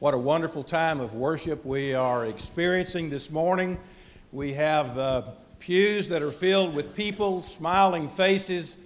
[0.00, 3.80] What a wonderful time of worship we are experiencing this morning.
[4.30, 5.22] We have uh,
[5.58, 8.76] pews that are filled with people, smiling faces,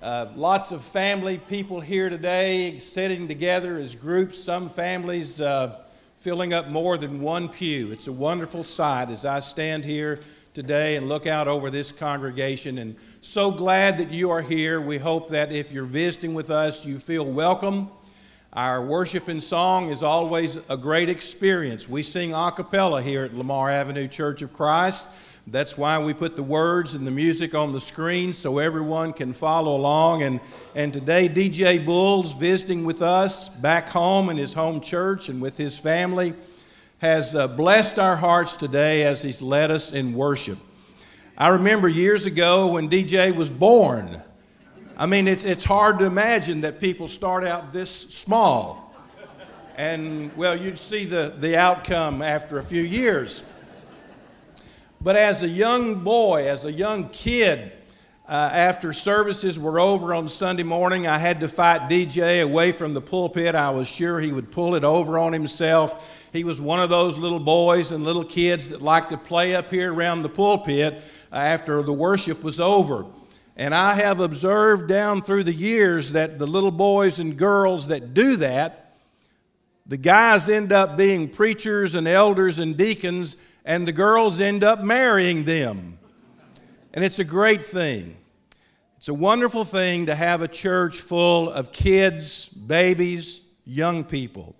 [0.00, 5.80] uh, lots of family people here today sitting together as groups, some families uh,
[6.18, 7.90] filling up more than one pew.
[7.90, 10.20] It's a wonderful sight as I stand here
[10.54, 12.78] today and look out over this congregation.
[12.78, 14.80] And so glad that you are here.
[14.80, 17.90] We hope that if you're visiting with us, you feel welcome.
[18.54, 21.88] Our worship and song is always a great experience.
[21.88, 25.08] We sing a cappella here at Lamar Avenue Church of Christ.
[25.46, 29.32] That's why we put the words and the music on the screen so everyone can
[29.32, 30.22] follow along.
[30.22, 30.38] And,
[30.74, 35.56] and today, DJ Bull's visiting with us back home in his home church and with
[35.56, 36.34] his family
[36.98, 40.58] has uh, blessed our hearts today as He's led us in worship.
[41.38, 44.22] I remember years ago when DJ was born.
[45.02, 48.94] I mean, it's, it's hard to imagine that people start out this small.
[49.76, 53.42] And, well, you'd see the, the outcome after a few years.
[55.00, 57.72] But as a young boy, as a young kid,
[58.28, 62.94] uh, after services were over on Sunday morning, I had to fight DJ away from
[62.94, 63.56] the pulpit.
[63.56, 66.28] I was sure he would pull it over on himself.
[66.32, 69.68] He was one of those little boys and little kids that like to play up
[69.68, 70.94] here around the pulpit
[71.32, 73.04] uh, after the worship was over.
[73.56, 78.14] And I have observed down through the years that the little boys and girls that
[78.14, 78.94] do that,
[79.86, 84.80] the guys end up being preachers and elders and deacons, and the girls end up
[84.82, 85.98] marrying them.
[86.94, 88.16] And it's a great thing.
[88.96, 94.54] It's a wonderful thing to have a church full of kids, babies, young people.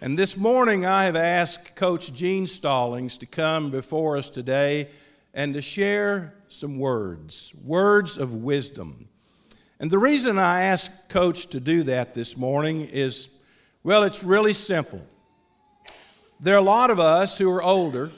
[0.00, 4.88] And this morning I have asked Coach Gene Stallings to come before us today
[5.36, 9.06] and to share some words, words of wisdom.
[9.78, 13.28] And the reason I asked Coach to do that this morning is
[13.84, 15.00] well, it's really simple.
[16.40, 18.10] There are a lot of us who are older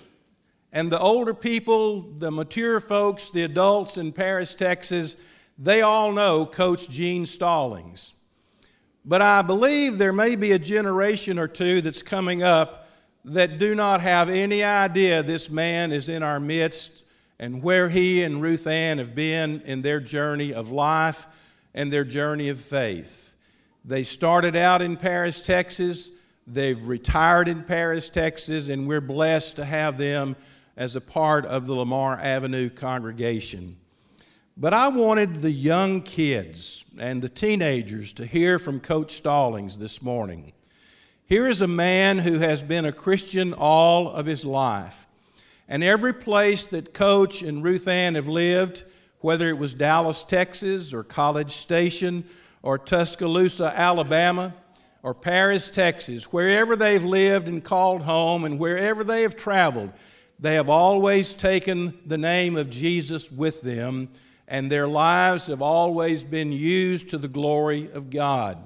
[0.73, 5.17] and the older people, the mature folks, the adults in Paris, Texas,
[5.59, 8.15] they all know Coach Gene Stallings.
[9.05, 12.89] But I believe there may be a generation or two that's coming up
[13.25, 17.05] that do not have any idea this man is in our midst
[17.39, 21.27] and where he and Ruth Ann have been in their journey of life
[21.75, 23.35] and their journey of faith.
[23.85, 26.11] They started out in Paris, Texas.
[26.47, 30.37] They've retired in Paris, Texas, and we're blessed to have them
[30.77, 33.77] as a part of the Lamar Avenue congregation.
[34.57, 40.03] But I wanted the young kids and the teenagers to hear from Coach Stallings this
[40.03, 40.53] morning.
[41.27, 45.08] Here is a man who has been a Christian all of his life.
[45.69, 48.85] And every place that Coach and Ruth Ann have lived,
[49.21, 52.25] whether it was Dallas, Texas, or College Station,
[52.63, 54.55] or Tuscaloosa, Alabama,
[55.03, 59.93] or Paris, Texas, wherever they've lived and called home, and wherever they have traveled,
[60.41, 64.09] they have always taken the name of Jesus with them,
[64.47, 68.59] and their lives have always been used to the glory of God.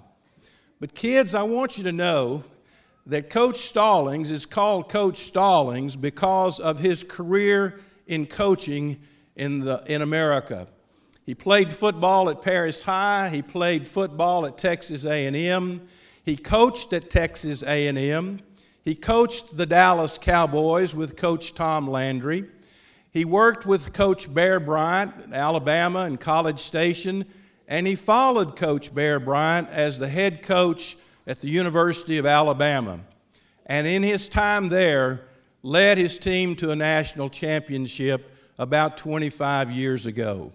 [0.80, 2.44] But, kids, I want you to know
[3.06, 9.00] that Coach Stallings is called Coach Stallings because of his career in coaching
[9.36, 10.68] in, the, in America.
[11.24, 15.86] He played football at Paris High, he played football at Texas A&M,
[16.24, 18.38] he coached at Texas A&M.
[18.84, 22.44] He coached the Dallas Cowboys with Coach Tom Landry.
[23.10, 27.26] He worked with Coach Bear Bryant at Alabama and College Station,
[27.68, 30.96] and he followed Coach Bear Bryant as the head coach
[31.26, 33.00] at the University of Alabama.
[33.66, 35.22] And in his time there,
[35.62, 40.52] led his team to a national championship about 25 years ago.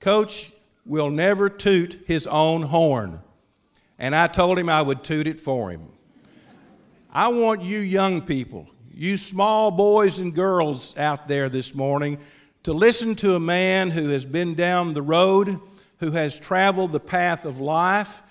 [0.00, 0.52] Coach
[0.84, 3.20] will never toot his own horn,
[3.98, 5.86] and I told him I would toot it for him.
[7.12, 12.18] I want you young people, you small boys and girls out there this morning,
[12.62, 15.60] to listen to a man who has been down the road,
[15.98, 18.22] who has traveled the path of life,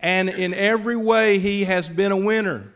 [0.00, 2.72] and in every way he has been a winner.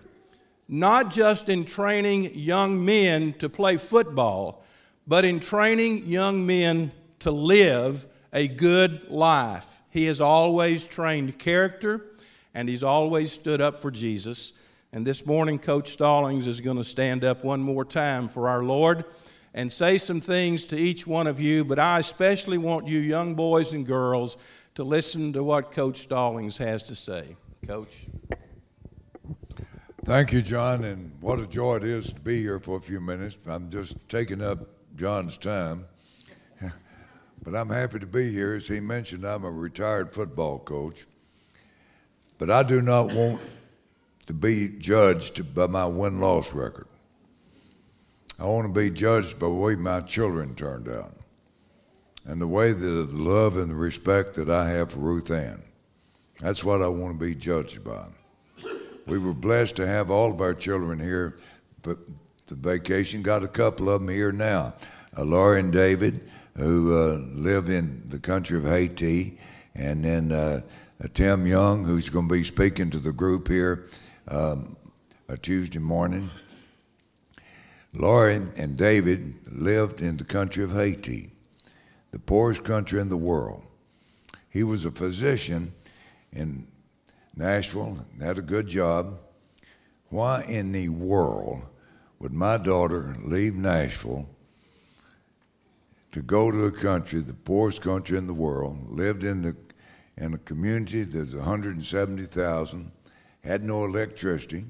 [0.68, 4.64] Not just in training young men to play football,
[5.06, 9.82] but in training young men to live a good life.
[9.90, 12.04] He has always trained character
[12.54, 14.52] and he's always stood up for Jesus.
[14.92, 18.62] And this morning, Coach Stallings is going to stand up one more time for our
[18.62, 19.04] Lord
[19.54, 23.34] and say some things to each one of you, but I especially want you, young
[23.34, 24.36] boys and girls,
[24.78, 27.34] to listen to what Coach Stallings has to say.
[27.66, 28.06] Coach.
[30.04, 33.00] Thank you, John, and what a joy it is to be here for a few
[33.00, 33.38] minutes.
[33.48, 34.60] I'm just taking up
[34.94, 35.86] John's time.
[37.42, 38.54] But I'm happy to be here.
[38.54, 41.06] As he mentioned, I'm a retired football coach.
[42.36, 43.40] But I do not want
[44.26, 46.86] to be judged by my win loss record.
[48.38, 51.17] I want to be judged by the way my children turned out
[52.28, 55.62] and the way that the love and the respect that I have for Ruth Ann.
[56.38, 58.04] That's what I want to be judged by.
[59.06, 61.36] We were blessed to have all of our children here
[61.82, 61.98] but
[62.46, 63.22] the vacation.
[63.22, 64.74] Got a couple of them here now.
[65.16, 69.38] Uh, Laura and David, who uh, live in the country of Haiti,
[69.74, 70.60] and then uh,
[71.14, 73.86] Tim Young, who's going to be speaking to the group here
[74.28, 74.76] um,
[75.28, 76.28] a Tuesday morning.
[77.94, 81.30] Laura and David lived in the country of Haiti,
[82.10, 83.62] the poorest country in the world.
[84.48, 85.74] He was a physician
[86.32, 86.66] in
[87.36, 89.18] Nashville, had a good job.
[90.08, 91.62] Why in the world
[92.18, 94.28] would my daughter leave Nashville
[96.12, 99.56] to go to a country, the poorest country in the world, lived in the
[100.20, 102.92] in a community that's 170,000,
[103.44, 104.64] had no electricity,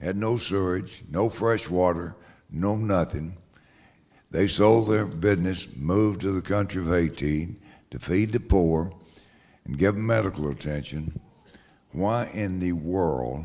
[0.00, 2.14] had no sewage, no fresh water,
[2.50, 3.36] no nothing.
[4.32, 7.54] They sold their business, moved to the country of Haiti
[7.90, 8.90] to feed the poor
[9.66, 11.20] and give them medical attention.
[11.92, 13.44] Why in the world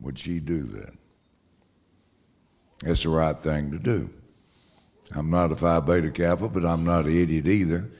[0.00, 0.94] would she do that?
[2.86, 4.08] It's the right thing to do.
[5.14, 7.90] I'm not a Phi Beta Kappa, but I'm not an idiot either.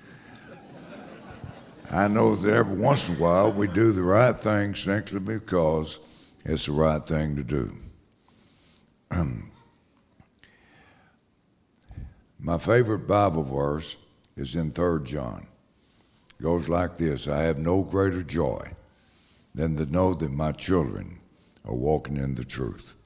[1.91, 5.99] I know that every once in a while we do the right thing simply because
[6.47, 7.77] it's the right thing to do.
[12.47, 13.97] My favorite Bible verse
[14.37, 15.47] is in 3 John.
[16.39, 18.73] It goes like this I have no greater joy
[19.55, 21.21] than to know that my children
[21.65, 22.97] are walking in the truth.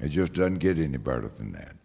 [0.00, 1.76] It just doesn't get any better than that.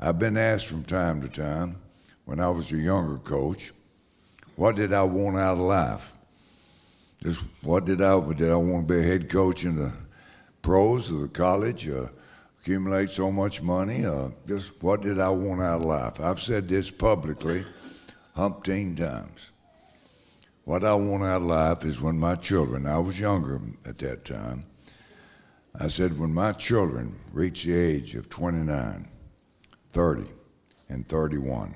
[0.00, 1.76] I've been asked from time to time
[2.24, 3.72] when I was a younger coach,
[4.56, 6.16] what did I want out of life?
[7.22, 9.92] Just what did I did I want to be a head coach in the
[10.62, 11.86] pros of the college?
[11.86, 12.06] Uh,
[12.60, 14.04] accumulate so much money?
[14.04, 16.20] Uh, just what did I want out of life?
[16.20, 17.64] I've said this publicly
[18.36, 19.50] umpteen times.
[20.64, 24.24] What I want out of life is when my children, I was younger at that
[24.24, 24.66] time,
[25.78, 29.08] I said, when my children reach the age of 29,
[29.90, 30.24] 30,
[30.88, 31.74] and 31,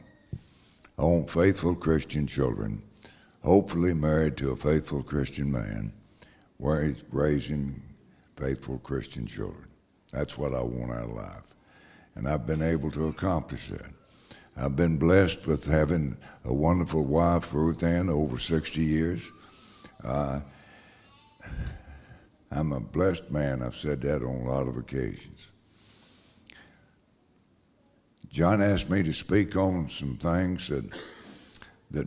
[0.98, 2.82] I want faithful Christian children,
[3.42, 5.92] hopefully married to a faithful Christian man,
[6.58, 7.82] raising
[8.36, 9.68] faithful Christian children.
[10.14, 11.42] That's what I want out of life.
[12.14, 13.90] And I've been able to accomplish that.
[14.56, 19.28] I've been blessed with having a wonderful wife, Ruth Ann, over 60 years.
[20.04, 20.40] Uh,
[22.52, 23.60] I'm a blessed man.
[23.60, 25.50] I've said that on a lot of occasions.
[28.30, 30.84] John asked me to speak on some things that
[31.90, 32.06] that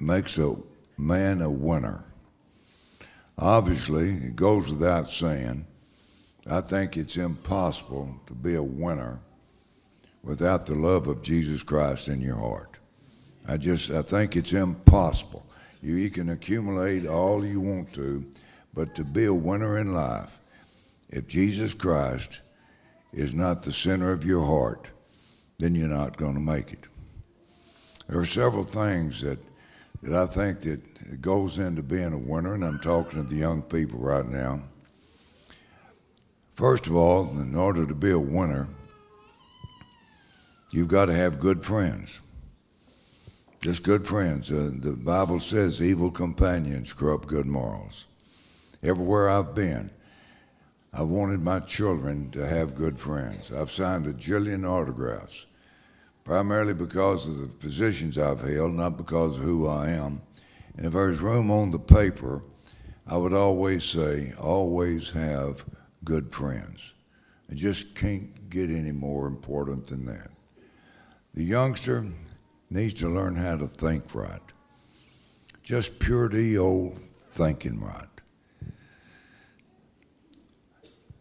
[0.00, 0.54] makes a
[0.96, 2.02] man a winner.
[3.36, 5.66] Obviously, it goes without saying.
[6.46, 9.20] I think it's impossible to be a winner
[10.22, 12.78] without the love of Jesus Christ in your heart.
[13.46, 15.46] I just I think it's impossible.
[15.82, 18.24] You, you can accumulate all you want to,
[18.72, 20.38] but to be a winner in life,
[21.10, 22.40] if Jesus Christ
[23.12, 24.90] is not the center of your heart,
[25.58, 26.88] then you're not going to make it.
[28.08, 29.38] There are several things that,
[30.02, 33.62] that I think that goes into being a winner, and I'm talking to the young
[33.62, 34.62] people right now.
[36.54, 38.68] First of all, in order to be a winner,
[40.70, 42.20] you've got to have good friends.
[43.60, 44.52] Just good friends.
[44.52, 48.06] Uh, the Bible says evil companions corrupt good morals.
[48.82, 49.90] Everywhere I've been,
[50.92, 53.50] I've wanted my children to have good friends.
[53.50, 55.46] I've signed a jillion autographs,
[56.24, 60.20] primarily because of the positions I've held, not because of who I am.
[60.76, 62.42] And if there's room on the paper,
[63.06, 65.64] I would always say, always have
[66.04, 66.92] good friends.
[67.48, 70.30] It just can't get any more important than that.
[71.34, 72.06] The youngster
[72.70, 74.40] needs to learn how to think right.
[75.62, 76.98] Just purity old
[77.32, 78.08] thinking right.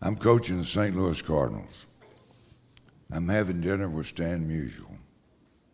[0.01, 0.95] I'm coaching the St.
[0.95, 1.85] Louis Cardinals.
[3.11, 4.97] I'm having dinner with Stan Musial,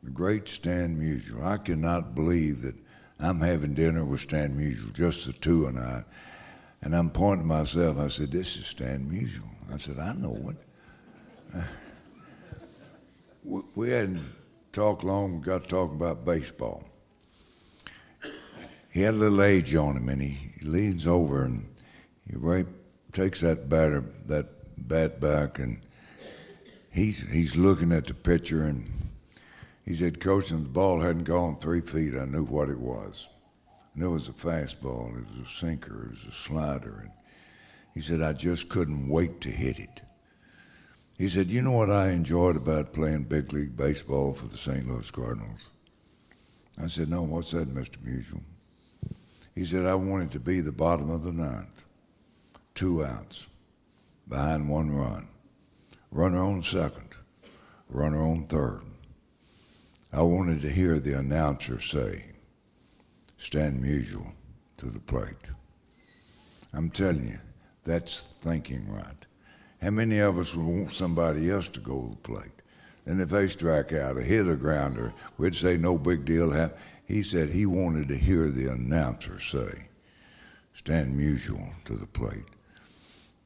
[0.04, 1.44] the great Stan Musial.
[1.44, 2.76] I cannot believe that
[3.20, 6.04] I'm having dinner with Stan Musial, just the two and I.
[6.82, 7.98] And I'm pointing myself.
[7.98, 9.48] I said, This is Stan Musial.
[9.74, 11.64] I said, I know it.
[13.76, 14.24] we hadn't
[14.72, 16.84] talked long, got talking about baseball.
[18.90, 21.68] He had a little age on him, and he leans over and
[22.28, 22.66] he right
[23.14, 25.80] takes that batter, that bat back, and
[26.92, 28.90] he's he's looking at the pitcher, and
[29.86, 32.16] he said, "Coach, and the ball hadn't gone three feet.
[32.16, 33.30] I knew what it was.
[33.98, 35.18] Knew it was a fastball.
[35.18, 36.04] It was a sinker.
[36.06, 37.12] It was a slider." And
[37.96, 40.02] He said, I just couldn't wait to hit it.
[41.18, 44.88] He said, You know what I enjoyed about playing big league baseball for the St.
[44.88, 45.72] Louis Cardinals?
[46.80, 47.98] I said, No, what's that, Mr.
[47.98, 48.44] Musial?
[49.56, 51.86] He said, I wanted to be the bottom of the ninth,
[52.76, 53.48] two outs,
[54.30, 55.28] behind one run,
[56.12, 57.16] runner on second,
[57.90, 58.84] runner on third.
[60.14, 62.27] I wanted to hear the announcer say,
[63.38, 64.32] Stan Musial
[64.78, 65.52] to the plate.
[66.74, 67.40] I'm telling you,
[67.84, 69.26] that's thinking right.
[69.82, 72.62] How many of us would want somebody else to go to the plate?
[73.06, 76.72] And if they strike out or hit a grounder, we'd say no big deal.
[77.06, 79.88] He said he wanted to hear the announcer say,
[80.74, 82.44] Stan Musial to the plate.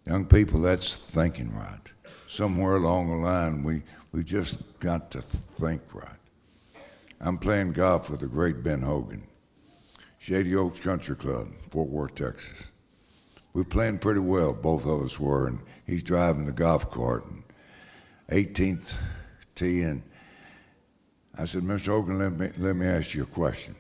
[0.08, 1.94] Young people, that's thinking right.
[2.28, 6.10] Somewhere along the line, we, we just got to think right.
[7.20, 9.28] I'm playing golf with the great Ben Hogan,
[10.22, 12.70] Shady Oaks Country Club, Fort Worth, Texas.
[13.54, 17.26] We're playing pretty well, both of us were, and he's driving the golf cart.
[17.26, 17.44] And
[18.30, 18.98] 18th
[19.56, 20.04] tee, and
[21.36, 21.88] I said, Mr.
[21.88, 23.74] Hogan, let me, let me ask you a question.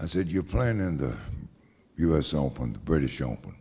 [0.00, 1.14] I said, You're playing in the
[1.96, 2.32] U.S.
[2.32, 3.54] Open, the British Open,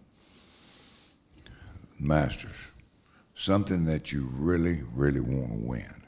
[2.00, 2.72] Masters,
[3.36, 6.04] something that you really, really want to win.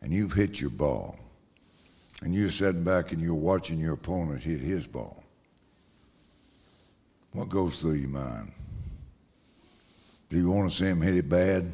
[0.00, 1.19] And you've hit your ball.
[2.22, 5.24] And you're sitting back and you're watching your opponent hit his ball.
[7.32, 8.52] What goes through your mind?
[10.28, 11.70] Do you want to see him hit it bad?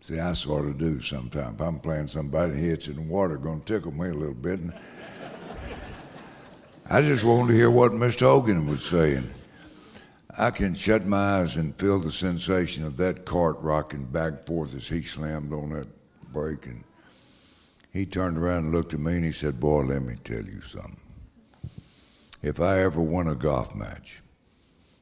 [0.00, 1.54] See, I sort of do sometimes.
[1.54, 4.60] If I'm playing somebody hits in the water, going to tickle me a little bit.
[4.60, 4.72] And
[6.88, 8.22] I just wanted to hear what Mr.
[8.22, 9.28] Hogan was saying.
[10.38, 14.46] I can shut my eyes and feel the sensation of that cart rocking back and
[14.46, 15.88] forth as he slammed on that
[16.32, 16.66] brake.
[16.66, 16.84] And
[17.92, 20.60] he turned around and looked at me and he said, Boy, let me tell you
[20.60, 21.00] something.
[22.42, 24.20] If I ever win a golf match,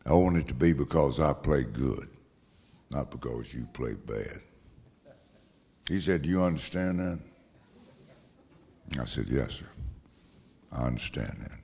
[0.05, 2.09] I want it to be because I play good,
[2.91, 4.41] not because you play bad.
[5.89, 7.19] He said, Do you understand that?
[9.01, 9.67] I said, Yes, sir.
[10.73, 11.59] I understand that.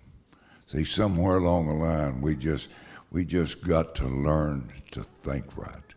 [0.67, 2.71] See, somewhere along the line, we just
[3.11, 5.92] we just got to learn to think right.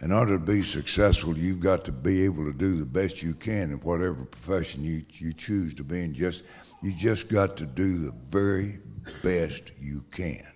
[0.00, 3.34] In order to be successful, you've got to be able to do the best you
[3.34, 6.14] can in whatever profession you, you choose to be in.
[6.14, 6.44] Just
[6.82, 8.78] you just got to do the very
[9.24, 10.46] best you can.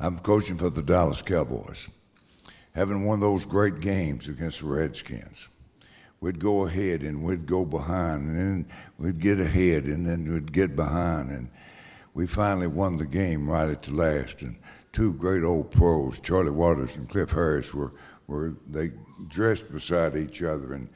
[0.00, 1.88] I'm coaching for the Dallas Cowboys.
[2.74, 5.48] Having won those great games against the Redskins,
[6.20, 10.52] we'd go ahead and we'd go behind, and then we'd get ahead, and then we'd
[10.52, 11.50] get behind, and
[12.14, 14.42] we finally won the game right at the last.
[14.42, 14.56] And
[14.92, 17.92] two great old pros, Charlie Waters and Cliff Harris, were
[18.26, 18.92] were they
[19.28, 20.88] dressed beside each other, and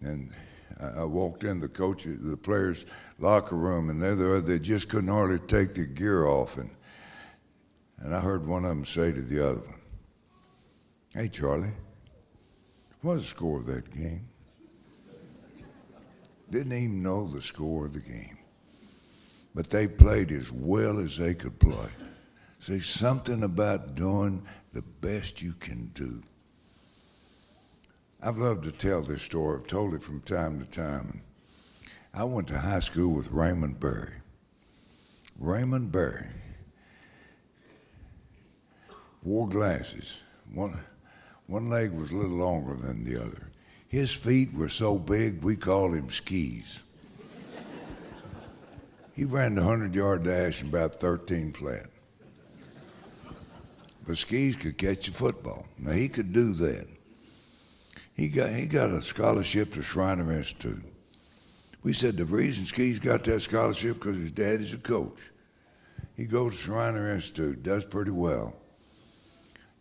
[0.00, 0.32] and
[0.80, 2.86] I walked in the coach, the players'
[3.18, 6.70] locker room, and they they just couldn't hardly take their gear off, and
[7.98, 9.80] and I heard one of them say to the other one,
[11.14, 11.72] "Hey, Charlie,
[13.02, 14.28] what was the score of that game?"
[16.50, 18.38] Didn't even know the score of the game,
[19.54, 21.90] but they played as well as they could play.
[22.58, 26.22] See, something about doing the best you can do.
[28.20, 29.58] I've loved to tell this story.
[29.58, 31.22] I've told it from time to time.
[32.12, 34.14] I went to high school with Raymond Berry.
[35.38, 36.26] Raymond Berry
[39.22, 40.18] wore glasses.
[40.52, 40.76] One,
[41.46, 43.50] one leg was a little longer than the other.
[43.86, 46.82] His feet were so big, we called him skis.
[49.14, 51.86] he ran the 100 yard dash in about 13 flat.
[54.08, 55.66] But skis could catch a football.
[55.78, 56.86] Now, he could do that.
[58.14, 60.82] He got, he got a scholarship to Schreiner Institute.
[61.82, 65.18] We said the reason Ski's got that scholarship because his daddy's a coach.
[66.16, 68.56] He goes to Schreiner Institute, does pretty well.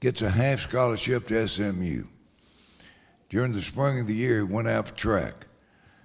[0.02, 2.04] Gets a half scholarship to SMU.
[3.30, 5.48] During the spring of the year, he went out for track.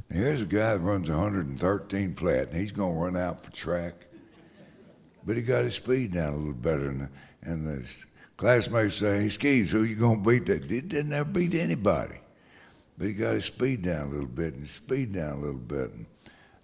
[0.08, 3.50] Now, here's a guy that runs 113 flat, and he's going to run out for
[3.50, 4.06] track.
[5.26, 7.10] But he got his speed down a little better, and the,
[7.42, 8.04] and the
[8.36, 10.46] classmates say, hey, Skis, who you going to beat?
[10.46, 12.16] That he didn't ever beat anybody.
[12.98, 15.92] But he got his speed down a little bit and speed down a little bit.
[15.92, 16.06] And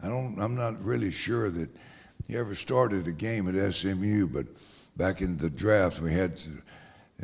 [0.03, 1.69] I don't, I'm not really sure that
[2.27, 4.47] he ever started a game at SMU, but
[4.97, 6.41] back in the draft, we had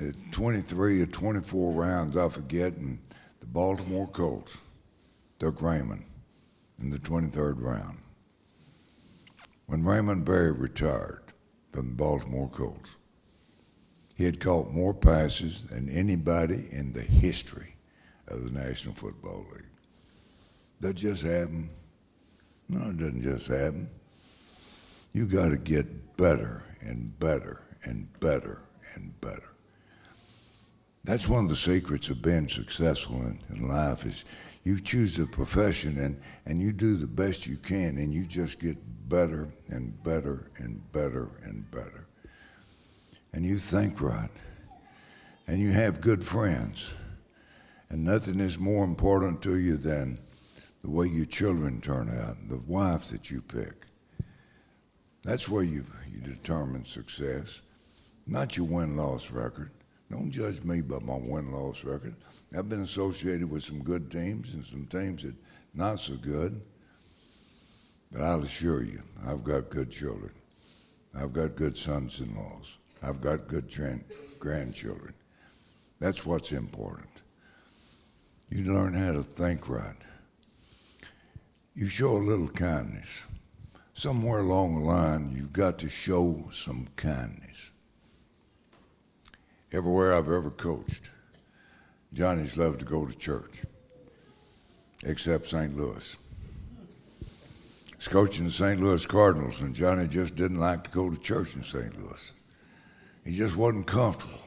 [0.00, 2.98] uh, 23 or 24 rounds, I forget, and
[3.40, 4.56] the Baltimore Colts
[5.38, 6.04] took Raymond
[6.80, 7.98] in the 23rd round.
[9.66, 11.22] When Raymond Berry retired
[11.72, 12.96] from the Baltimore Colts,
[14.14, 17.76] he had caught more passes than anybody in the history
[18.28, 19.66] of the National Football League.
[20.80, 21.70] That just happened.
[22.68, 23.88] No, it doesn't just happen.
[25.12, 28.62] You got to get better and better and better
[28.94, 29.50] and better.
[31.04, 34.24] That's one of the secrets of being successful in, in life is
[34.64, 38.58] you choose a profession and, and you do the best you can and you just
[38.58, 38.78] get
[39.08, 42.03] better and better and better and better.
[43.34, 44.30] And you think right.
[45.48, 46.92] And you have good friends.
[47.90, 50.20] And nothing is more important to you than
[50.82, 53.86] the way your children turn out, the wife that you pick.
[55.24, 57.62] That's where you, you determine success,
[58.24, 59.72] not your win loss record.
[60.12, 62.14] Don't judge me by my win loss record.
[62.56, 65.34] I've been associated with some good teams and some teams that
[65.74, 66.60] not so good.
[68.12, 70.30] But I'll assure you, I've got good children.
[71.16, 72.78] I've got good sons in laws.
[73.04, 73.72] I've got good
[74.38, 75.14] grandchildren.
[76.00, 77.08] That's what's important.
[78.50, 79.96] You learn how to think right.
[81.74, 83.26] You show a little kindness.
[83.92, 87.72] Somewhere along the line, you've got to show some kindness.
[89.72, 91.10] Everywhere I've ever coached,
[92.12, 93.62] Johnny's loved to go to church,
[95.04, 95.76] except St.
[95.76, 96.16] Louis.
[97.96, 98.80] He's coaching the St.
[98.80, 102.00] Louis Cardinals, and Johnny just didn't like to go to church in St.
[102.00, 102.32] Louis.
[103.24, 104.40] He just wasn't comfortable.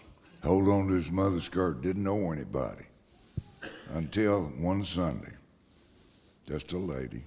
[0.43, 2.85] Hold on to his mother's skirt, didn't know anybody.
[3.93, 5.33] Until one Sunday,
[6.47, 7.23] just a lady,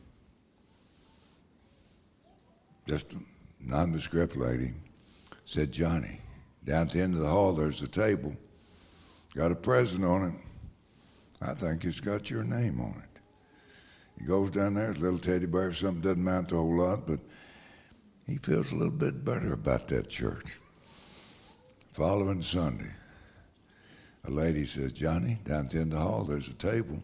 [2.87, 3.16] just a
[3.61, 4.73] nondescript lady,
[5.45, 6.21] said, Johnny,
[6.64, 8.35] down at the end of the hall, there's a table,
[9.35, 10.35] got a present on it.
[11.42, 13.21] I think it's got your name on it.
[14.19, 17.21] He goes down there, little teddy bear, something doesn't amount to a whole lot, but
[18.26, 20.59] he feels a little bit better about that church.
[21.93, 22.93] Following Sunday,
[24.25, 27.03] a lady says, Johnny, down at the hall, there's a table.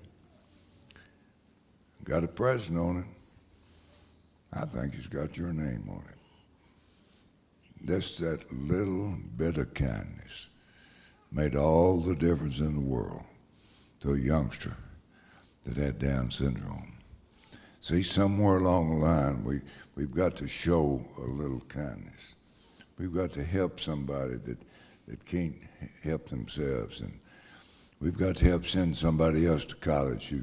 [2.05, 3.05] Got a present on it.
[4.52, 7.85] I think it's got your name on it.
[7.85, 10.50] Just that little bit of kindness
[11.33, 13.25] made all the difference in the world
[14.01, 14.77] to a youngster
[15.64, 16.92] that had Down syndrome.
[17.81, 19.62] See, somewhere along the line, we,
[19.96, 22.37] we've got to show a little kindness.
[22.99, 24.59] We've got to help somebody that,
[25.07, 25.57] that can't
[26.03, 27.01] help themselves.
[27.01, 27.19] And
[28.01, 30.42] we've got to help send somebody else to college who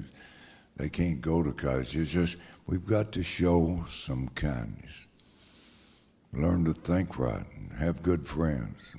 [0.77, 1.95] they can't go to college.
[1.95, 5.07] It's just, we've got to show some kindness.
[6.31, 8.95] Learn to think right and have good friends.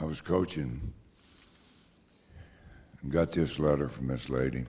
[0.00, 0.92] I was coaching
[3.02, 4.64] and got this letter from this lady.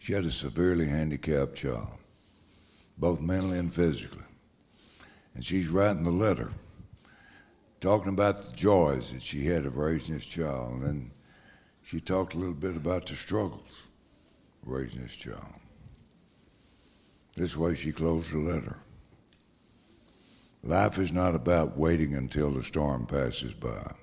[0.00, 1.98] She had a severely handicapped child,
[2.98, 4.24] both mentally and physically.
[5.34, 6.50] And she's writing the letter,
[7.80, 10.74] talking about the joys that she had of raising this child.
[10.74, 11.10] And then
[11.82, 13.86] she talked a little bit about the struggles
[14.64, 15.54] raising this child.
[17.34, 18.76] This way she closed the letter.
[20.62, 23.94] Life is not about waiting until the storm passes by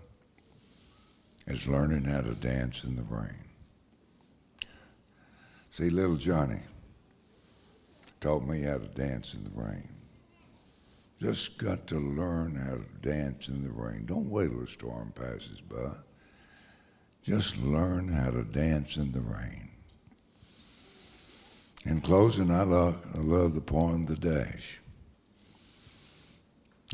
[1.47, 3.45] It's learning how to dance in the rain.
[5.71, 6.59] See, little Johnny
[8.19, 9.98] taught me how to dance in the rain.
[11.19, 14.05] Just got to learn how to dance in the rain.
[14.05, 15.91] Don't wait till the storm passes by.
[17.23, 19.69] Just learn how to dance in the rain.
[21.86, 24.79] In closing, I love, I love the poem The Dash.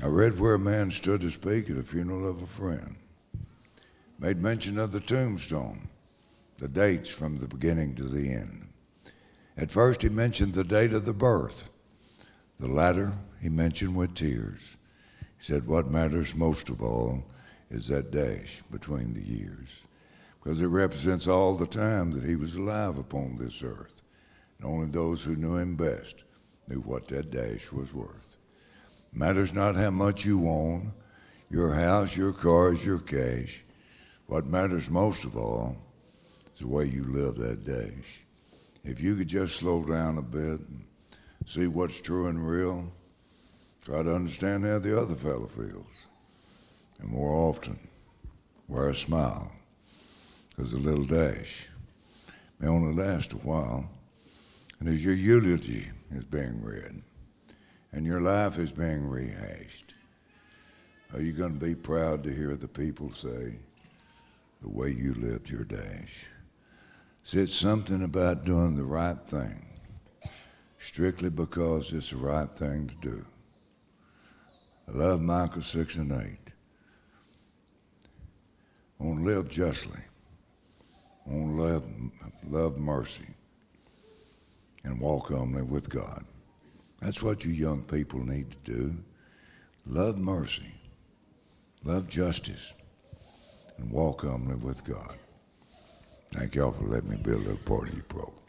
[0.01, 2.97] I read where a man stood to speak at a funeral of a friend
[4.19, 5.87] made mention of the tombstone,
[6.57, 8.67] the dates from the beginning to the end.
[9.57, 11.69] At first, he mentioned the date of the birth.
[12.59, 13.13] The latter,
[13.45, 14.75] he mentioned with tears.
[15.37, 17.23] He said, What matters most of all
[17.69, 19.83] is that dash between the years,
[20.41, 24.01] because it represents all the time that he was alive upon this earth.
[24.57, 26.23] And only those who knew him best
[26.67, 28.37] knew what that dash was worth.
[29.13, 30.91] Matters not how much you own,
[31.51, 33.63] your house, your cars, your cash.
[34.25, 35.77] What matters most of all
[36.55, 38.25] is the way you live that dash.
[38.83, 40.83] If you could just slow down a bit and
[41.45, 42.91] see what's true and real,
[43.85, 46.07] try to understand how the other fellow feels.
[46.99, 47.79] And more often,
[48.67, 49.51] wear a smile,
[50.49, 51.67] because a little dash
[52.59, 53.87] may only last a while.
[54.79, 57.01] And as your eulogy is being read
[57.91, 59.93] and your life is being rehashed,
[61.13, 63.55] are you going to be proud to hear the people say,
[64.65, 66.25] the way you lived your days.
[67.21, 69.63] Said something about doing the right thing
[70.79, 73.25] strictly because it's the right thing to do.
[74.87, 76.17] I love Micah 6 and 8.
[78.99, 80.01] I want to live justly.
[81.27, 81.83] I want to love,
[82.47, 83.25] love mercy
[84.83, 86.23] and walk humbly with God.
[87.01, 88.95] That's what you young people need to do.
[89.87, 90.71] Love mercy,
[91.83, 92.73] love justice,
[93.77, 95.17] and walk humbly with God.
[96.31, 98.45] Thank y'all for letting me be a little part of your program.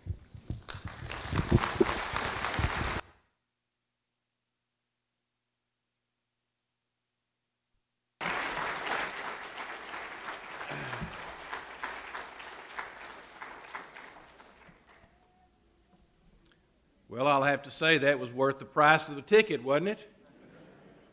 [17.08, 20.06] Well, I'll have to say that was worth the price of the ticket, wasn't it?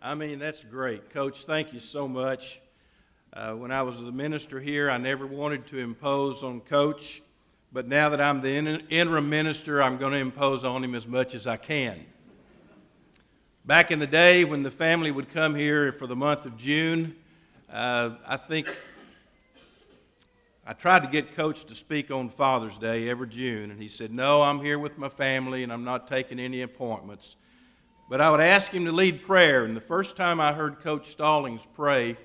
[0.02, 1.10] I mean, that's great.
[1.10, 2.60] Coach, thank you so much.
[3.32, 7.22] Uh, when I was the minister here, I never wanted to impose on Coach,
[7.72, 11.08] but now that I'm the in- interim minister, I'm going to impose on him as
[11.08, 12.06] much as I can.
[13.64, 17.16] Back in the day when the family would come here for the month of June,
[17.72, 18.68] uh, I think
[20.66, 24.14] I tried to get Coach to speak on Father's Day every June, and he said,
[24.14, 27.36] No, I'm here with my family and I'm not taking any appointments.
[28.10, 31.10] But I would ask him to lead prayer, and the first time I heard Coach
[31.10, 32.16] Stallings pray,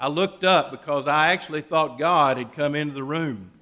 [0.00, 3.52] I looked up because I actually thought God had come into the room.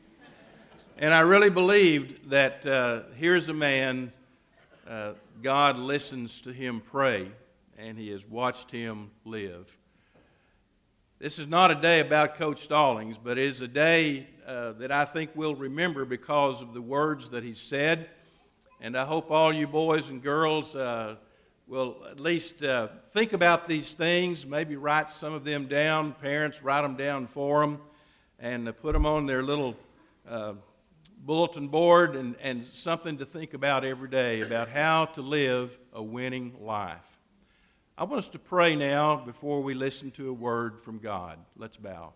[0.97, 4.13] And I really believed that uh, here's a man,
[4.89, 7.31] uh, God listens to him pray,
[7.77, 9.78] and he has watched him live.
[11.21, 14.93] This is not a day about Coach Stallings, but it is a day uh, that
[14.93, 18.09] I think we'll remember because of the words that he said.
[18.81, 21.17] And I hope all you boys and girls uh,
[21.67, 26.13] will at least uh, think about these things, maybe write some of them down.
[26.13, 27.81] Parents, write them down for them
[28.39, 29.75] and uh, put them on their little
[30.31, 30.53] uh,
[31.17, 36.01] bulletin board and, and something to think about every day about how to live a
[36.01, 37.18] winning life.
[38.01, 41.37] I want us to pray now before we listen to a word from God.
[41.57, 42.13] Let's bow.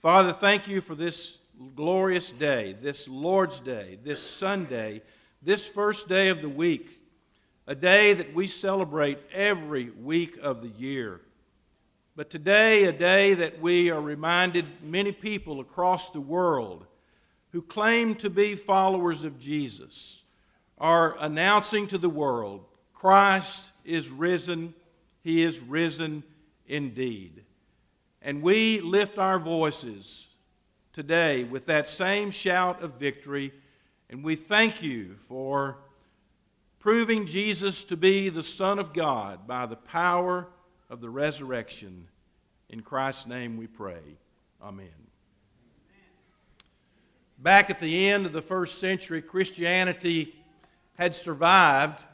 [0.00, 1.38] Father, thank you for this
[1.74, 5.00] glorious day, this Lord's Day, this Sunday,
[5.40, 7.00] this first day of the week,
[7.66, 11.22] a day that we celebrate every week of the year.
[12.14, 16.84] But today, a day that we are reminded many people across the world
[17.52, 20.22] who claim to be followers of Jesus
[20.76, 22.66] are announcing to the world
[23.00, 24.74] Christ is risen.
[25.22, 26.22] He is risen
[26.66, 27.44] indeed.
[28.20, 30.28] And we lift our voices
[30.92, 33.54] today with that same shout of victory,
[34.10, 35.78] and we thank you for
[36.78, 40.48] proving Jesus to be the Son of God by the power
[40.90, 42.06] of the resurrection.
[42.68, 44.18] In Christ's name we pray.
[44.62, 44.88] Amen.
[47.38, 50.34] Back at the end of the first century, Christianity
[50.98, 52.04] had survived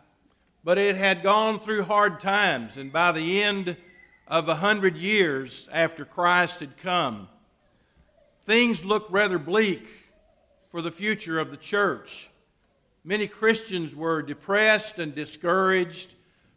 [0.67, 3.77] but it had gone through hard times, and by the end
[4.27, 7.29] of a hundred years after Christ had come,
[8.47, 9.87] things looked rather bleak
[10.73, 12.31] for the future of the church.
[13.05, 16.17] Many Christians were depressed and discouraged.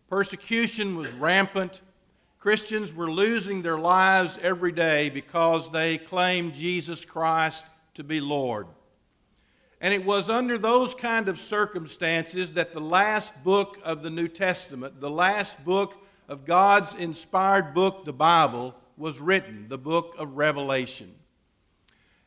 [0.10, 1.82] Persecution was rampant.
[2.40, 8.66] Christians were losing their lives every day because they claimed Jesus Christ to be Lord.
[9.82, 14.28] And it was under those kind of circumstances that the last book of the New
[14.28, 15.96] Testament, the last book
[16.28, 21.16] of God's inspired book, the Bible, was written, the book of Revelation.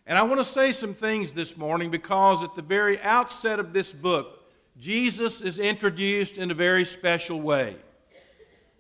[0.07, 3.73] And I want to say some things this morning because at the very outset of
[3.73, 4.43] this book,
[4.79, 7.77] Jesus is introduced in a very special way.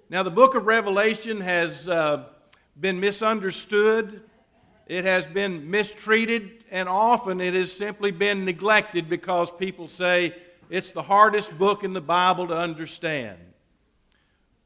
[0.08, 2.24] Now, the book of Revelation has uh,
[2.80, 4.22] been misunderstood
[4.86, 10.34] it has been mistreated, and often it has simply been neglected because people say
[10.70, 13.38] it's the hardest book in the Bible to understand.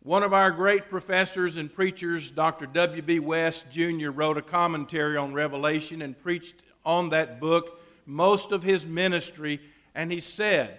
[0.03, 2.67] One of our great professors and preachers, Dr.
[2.67, 3.19] W.B.
[3.19, 8.87] West Jr., wrote a commentary on Revelation and preached on that book most of his
[8.87, 9.61] ministry,
[9.95, 10.79] and he said,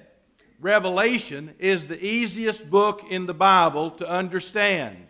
[0.60, 5.08] Revelation is the easiest book in the Bible to understand.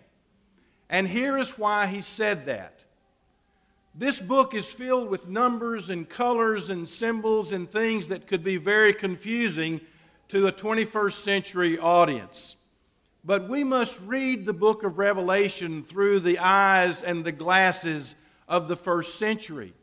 [0.89, 2.76] And here is why he said that.
[3.99, 8.57] This book is filled with numbers and colors and symbols and things that could be
[8.57, 9.81] very confusing
[10.27, 12.57] to a 21st century audience.
[13.25, 18.15] But we must read the book of Revelation through the eyes and the glasses
[18.47, 19.73] of the first century.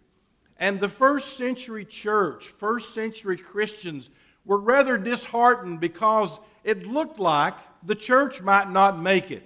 [0.60, 4.10] And the first century church, first century Christians,
[4.44, 9.42] were rather disheartened because it looked like the church might not make it.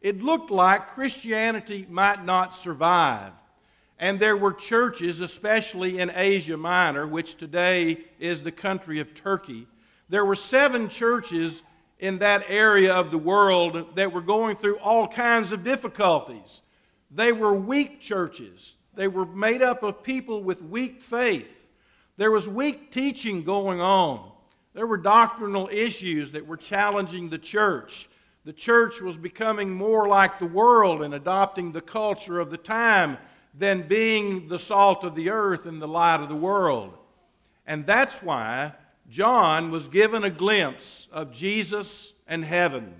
[0.00, 3.32] It looked like Christianity might not survive.
[3.98, 9.66] And there were churches, especially in Asia Minor, which today is the country of Turkey.
[10.08, 11.62] There were seven churches
[11.98, 16.62] in that area of the world that were going through all kinds of difficulties.
[17.10, 21.54] They were weak churches, they were made up of people with weak faith.
[22.16, 24.32] There was weak teaching going on.
[24.74, 28.08] There were doctrinal issues that were challenging the church.
[28.44, 33.18] The church was becoming more like the world and adopting the culture of the time
[33.58, 36.96] than being the salt of the earth and the light of the world.
[37.66, 38.72] And that's why
[39.10, 42.94] John was given a glimpse of Jesus and heaven.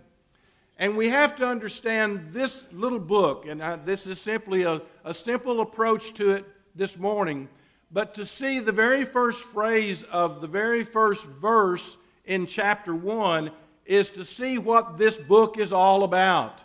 [0.79, 5.13] And we have to understand this little book, and I, this is simply a, a
[5.13, 6.45] simple approach to it
[6.75, 7.49] this morning,
[7.91, 13.51] but to see the very first phrase of the very first verse in chapter 1
[13.87, 16.63] is to see what this book is all about.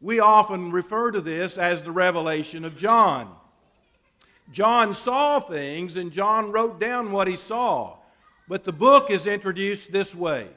[0.00, 3.34] We often refer to this as the revelation of John.
[4.52, 7.98] John saw things and John wrote down what he saw.
[8.48, 10.48] But the book is introduced this way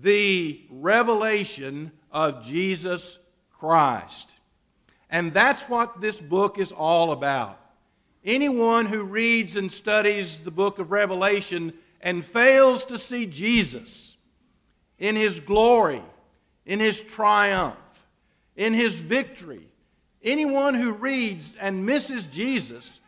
[0.00, 3.18] the revelation of Jesus
[3.50, 4.34] Christ.
[5.10, 7.58] And that's what this book is all about.
[8.24, 14.16] Anyone who reads and studies the book of Revelation and fails to see Jesus
[14.98, 16.02] in his glory,
[16.66, 17.76] in his triumph,
[18.58, 19.66] in his victory,
[20.22, 23.00] anyone who reads and misses Jesus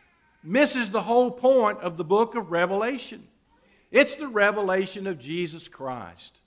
[0.43, 3.27] misses the whole point of the book of Revelation.
[3.91, 6.37] It's the revelation of Jesus Christ.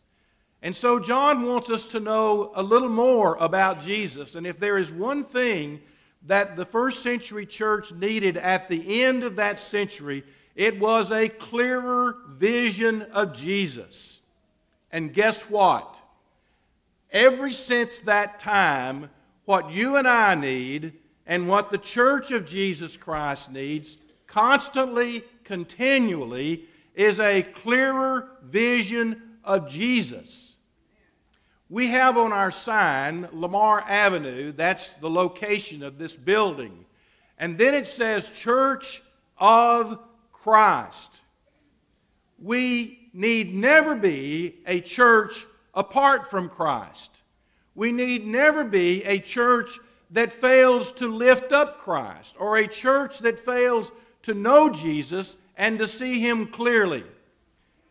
[0.62, 4.34] And so John wants us to know a little more about Jesus.
[4.34, 5.82] And if there is one thing
[6.26, 10.24] that the first century church needed at the end of that century,
[10.56, 14.22] it was a clearer vision of Jesus.
[14.90, 16.00] And guess what?
[17.14, 19.08] Ever since that time,
[19.44, 26.64] what you and I need and what the church of Jesus Christ needs constantly, continually,
[26.96, 30.56] is a clearer vision of Jesus.
[31.70, 36.84] We have on our sign Lamar Avenue, that's the location of this building.
[37.38, 39.02] And then it says Church
[39.38, 40.00] of
[40.32, 41.20] Christ.
[42.40, 47.22] We need never be a church apart from Christ.
[47.74, 49.78] We need never be a church
[50.10, 53.90] that fails to lift up Christ or a church that fails
[54.22, 57.04] to know Jesus and to see Him clearly.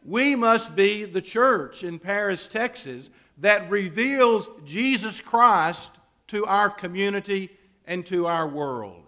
[0.05, 5.91] We must be the church in Paris, Texas that reveals Jesus Christ
[6.27, 7.49] to our community
[7.85, 9.03] and to our world.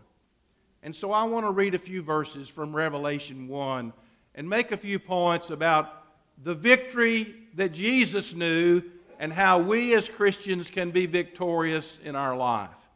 [0.84, 3.94] And so I want to read a few verses from Revelation 1
[4.36, 6.05] and make a few points about
[6.43, 8.82] the victory that Jesus knew
[9.19, 12.88] and how we as Christians can be victorious in our life.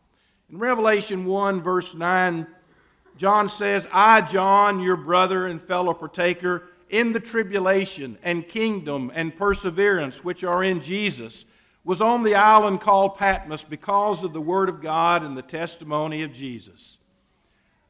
[0.52, 2.48] In Revelation 1, verse 9,
[3.18, 9.36] John says, I, John, your brother and fellow partaker, in the tribulation and kingdom and
[9.36, 11.46] perseverance which are in Jesus
[11.84, 16.24] was on the island called Patmos because of the Word of God and the testimony
[16.24, 16.98] of Jesus.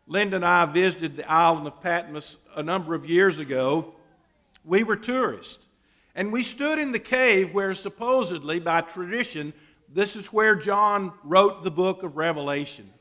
[0.08, 3.94] Linda and I visited the island of Patmos a number of years ago.
[4.64, 5.68] We were tourists,
[6.16, 9.54] and we stood in the cave where supposedly, by tradition,
[9.92, 12.92] this is where John wrote the book of Revelation.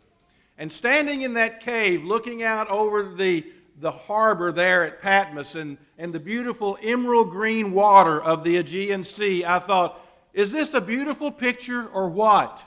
[0.57, 3.45] And standing in that cave, looking out over the
[3.81, 9.05] the harbor there at Patmos and, and the beautiful emerald green water of the Aegean
[9.05, 12.65] Sea, I thought, is this a beautiful picture or what?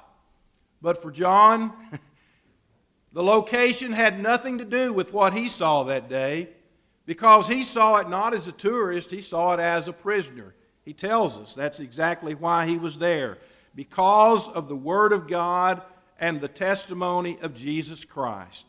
[0.82, 1.74] But for John,
[3.14, 6.50] the location had nothing to do with what he saw that day
[7.06, 10.54] because he saw it not as a tourist, he saw it as a prisoner.
[10.84, 13.38] He tells us that's exactly why he was there
[13.76, 15.82] because of the Word of God
[16.20, 18.66] and the testimony of Jesus Christ.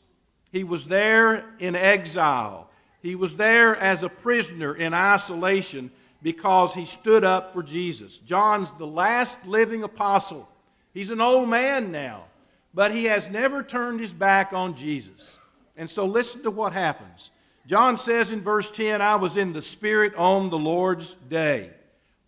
[0.50, 2.68] He was there in exile.
[3.00, 5.90] He was there as a prisoner in isolation
[6.22, 8.18] because he stood up for Jesus.
[8.18, 10.48] John's the last living apostle.
[10.94, 12.24] He's an old man now,
[12.72, 15.38] but he has never turned his back on Jesus.
[15.76, 17.30] And so listen to what happens.
[17.66, 21.70] John says in verse 10, I was in the Spirit on the Lord's day.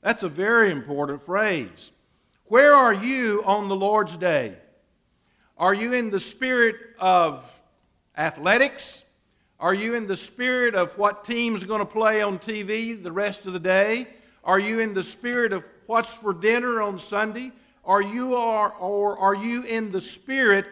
[0.01, 1.90] That's a very important phrase.
[2.44, 4.55] Where are you on the Lord's day?
[5.57, 7.51] Are you in the spirit of
[8.16, 9.05] athletics?
[9.59, 13.47] Are you in the spirit of what team's going to play on TV the rest
[13.47, 14.09] of the day?
[14.44, 17.51] Are you in the spirit of what's for dinner on Sunday?
[17.85, 20.66] Are you are or are you in the spirit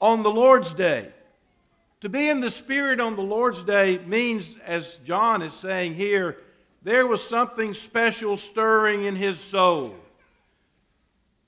[0.00, 1.10] on the Lord's day?
[2.00, 6.38] To be in the spirit on the Lord's day means as John is saying here,
[6.82, 9.94] there was something special stirring in his soul.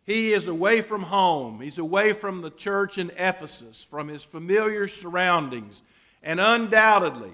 [0.04, 1.60] He is away from home.
[1.60, 5.82] He's away from the church in Ephesus, from his familiar surroundings.
[6.22, 7.32] And undoubtedly,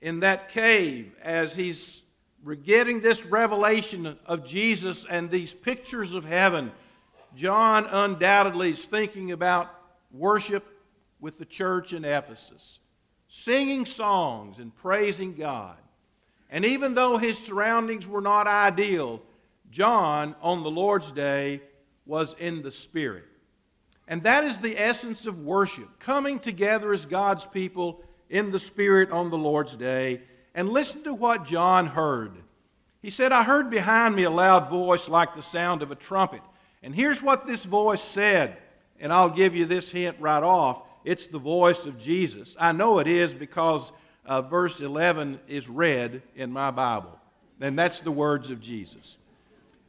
[0.00, 2.02] in that cave, as he's
[2.64, 6.72] getting this revelation of Jesus and these pictures of heaven,
[7.36, 9.72] John undoubtedly is thinking about
[10.10, 10.71] worship
[11.22, 12.80] with the church in Ephesus,
[13.28, 15.76] singing songs and praising God.
[16.50, 19.22] And even though his surroundings were not ideal,
[19.70, 21.62] John, on the Lord's day,
[22.04, 23.24] was in the Spirit.
[24.08, 29.12] And that is the essence of worship coming together as God's people in the Spirit
[29.12, 30.22] on the Lord's day.
[30.54, 32.32] And listen to what John heard.
[33.00, 36.42] He said, I heard behind me a loud voice like the sound of a trumpet.
[36.82, 38.58] And here's what this voice said,
[38.98, 40.82] and I'll give you this hint right off.
[41.04, 42.56] It's the voice of Jesus.
[42.58, 43.92] I know it is because
[44.24, 47.18] uh, verse 11 is read in my Bible.
[47.60, 49.18] And that's the words of Jesus.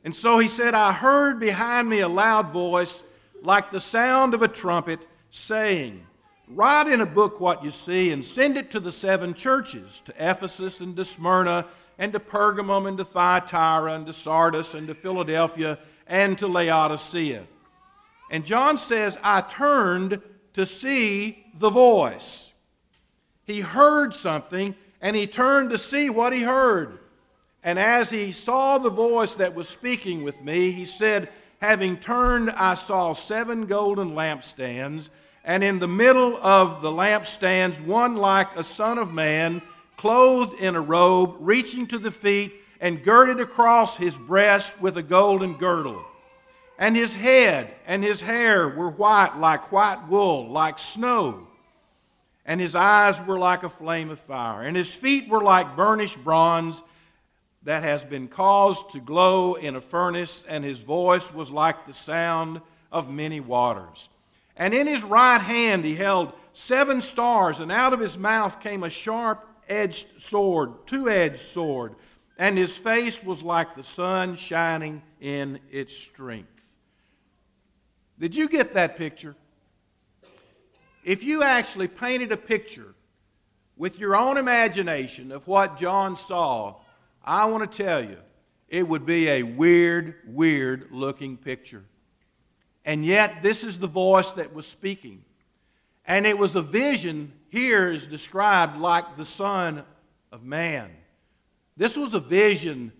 [0.03, 3.03] And so he said, I heard behind me a loud voice
[3.41, 4.99] like the sound of a trumpet
[5.29, 6.05] saying,
[6.47, 10.13] Write in a book what you see and send it to the seven churches to
[10.17, 11.65] Ephesus and to Smyrna
[11.97, 17.43] and to Pergamum and to Thyatira and to Sardis and to Philadelphia and to Laodicea.
[18.29, 20.21] And John says, I turned
[20.53, 22.51] to see the voice.
[23.45, 26.99] He heard something and he turned to see what he heard.
[27.63, 32.51] And as he saw the voice that was speaking with me, he said, Having turned,
[32.51, 35.09] I saw seven golden lampstands,
[35.45, 39.61] and in the middle of the lampstands, one like a son of man,
[39.95, 45.03] clothed in a robe, reaching to the feet, and girded across his breast with a
[45.03, 46.03] golden girdle.
[46.83, 51.47] And his head and his hair were white like white wool, like snow
[52.45, 56.21] and his eyes were like a flame of fire, and his feet were like burnished
[56.25, 56.81] bronze
[57.63, 61.93] that has been caused to glow in a furnace, and his voice was like the
[61.93, 62.59] sound
[62.91, 64.09] of many waters.
[64.57, 68.83] And in his right hand he held seven stars, and out of his mouth came
[68.83, 71.95] a sharp edged sword, two edged sword,
[72.37, 76.52] and his face was like the sun shining in its strength.
[78.19, 79.35] Did you get that picture?
[81.03, 82.95] if you actually painted a picture
[83.75, 86.75] with your own imagination of what John saw,
[87.23, 88.17] I want to tell you,
[88.69, 91.83] it would be a weird, weird looking picture.
[92.85, 95.23] And yet, this is the voice that was speaking.
[96.05, 99.83] And it was a vision, here is described like the Son
[100.31, 100.89] of Man.
[101.77, 102.91] This was a vision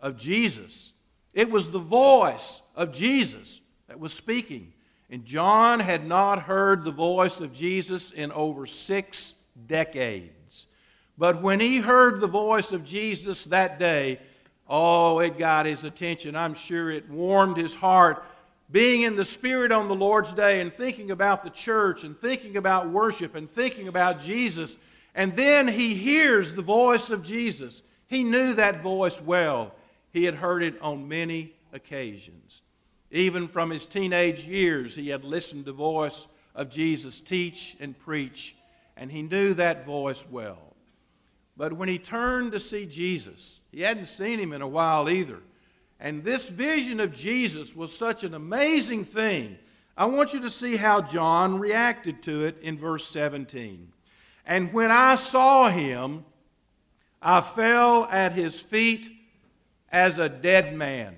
[0.00, 0.92] of Jesus.
[1.32, 3.59] It was the voice of Jesus
[3.90, 4.72] that was speaking.
[5.10, 9.34] And John had not heard the voice of Jesus in over six
[9.66, 10.68] decades.
[11.18, 14.20] But when he heard the voice of Jesus that day,
[14.68, 16.36] oh, it got his attention.
[16.36, 18.24] I'm sure it warmed his heart.
[18.70, 22.56] Being in the Spirit on the Lord's day and thinking about the church and thinking
[22.56, 24.78] about worship and thinking about Jesus.
[25.16, 27.82] And then he hears the voice of Jesus.
[28.06, 29.74] He knew that voice well,
[30.12, 32.62] he had heard it on many occasions.
[33.10, 37.98] Even from his teenage years, he had listened to the voice of Jesus teach and
[37.98, 38.54] preach,
[38.96, 40.76] and he knew that voice well.
[41.56, 45.40] But when he turned to see Jesus, he hadn't seen him in a while either.
[45.98, 49.58] And this vision of Jesus was such an amazing thing.
[49.96, 53.92] I want you to see how John reacted to it in verse 17.
[54.46, 56.24] And when I saw him,
[57.20, 59.10] I fell at his feet
[59.92, 61.16] as a dead man.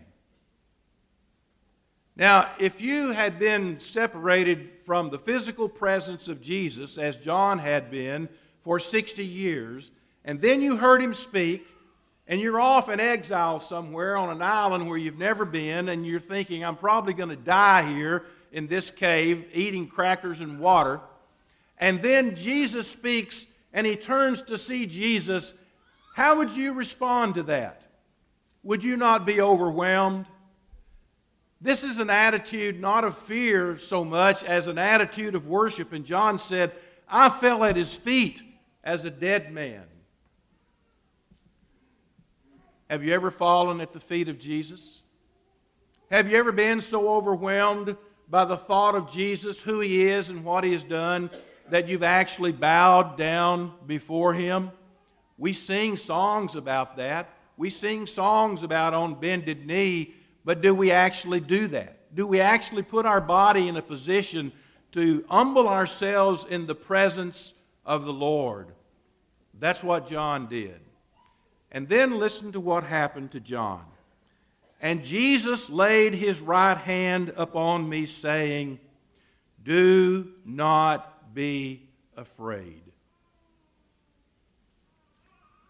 [2.22, 7.90] Now, if you had been separated from the physical presence of Jesus, as John had
[7.90, 8.28] been
[8.62, 9.90] for 60 years,
[10.24, 11.66] and then you heard him speak,
[12.28, 16.20] and you're off in exile somewhere on an island where you've never been, and you're
[16.20, 21.00] thinking, I'm probably going to die here in this cave eating crackers and water.
[21.76, 25.54] And then Jesus speaks, and he turns to see Jesus.
[26.14, 27.82] How would you respond to that?
[28.62, 30.26] Would you not be overwhelmed?
[31.62, 35.92] This is an attitude not of fear so much as an attitude of worship.
[35.92, 36.72] And John said,
[37.08, 38.42] I fell at his feet
[38.82, 39.84] as a dead man.
[42.90, 45.02] Have you ever fallen at the feet of Jesus?
[46.10, 47.96] Have you ever been so overwhelmed
[48.28, 51.30] by the thought of Jesus, who he is, and what he has done,
[51.70, 54.72] that you've actually bowed down before him?
[55.38, 57.30] We sing songs about that.
[57.56, 60.14] We sing songs about on bended knee
[60.44, 62.14] but do we actually do that?
[62.14, 64.52] Do we actually put our body in a position
[64.92, 68.68] to humble ourselves in the presence of the Lord?
[69.58, 70.80] That's what John did.
[71.70, 73.84] And then listen to what happened to John.
[74.80, 78.80] And Jesus laid his right hand upon me, saying,
[79.62, 82.82] Do not be afraid.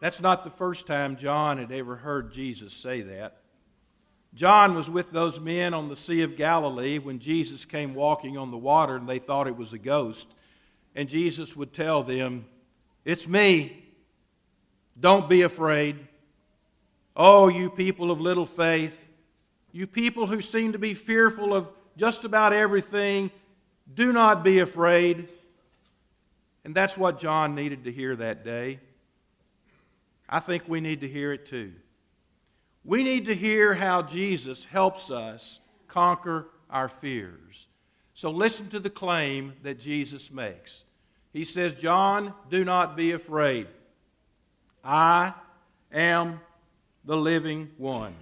[0.00, 3.41] That's not the first time John had ever heard Jesus say that.
[4.34, 8.50] John was with those men on the Sea of Galilee when Jesus came walking on
[8.50, 10.26] the water and they thought it was a ghost.
[10.94, 12.46] And Jesus would tell them,
[13.04, 13.78] It's me.
[14.98, 15.98] Don't be afraid.
[17.14, 18.96] Oh, you people of little faith,
[19.70, 23.30] you people who seem to be fearful of just about everything,
[23.92, 25.28] do not be afraid.
[26.64, 28.80] And that's what John needed to hear that day.
[30.28, 31.72] I think we need to hear it too.
[32.84, 37.68] We need to hear how Jesus helps us conquer our fears.
[38.14, 40.84] So listen to the claim that Jesus makes.
[41.32, 43.68] He says, John, do not be afraid.
[44.84, 45.32] I
[45.92, 46.40] am
[47.04, 48.14] the living one.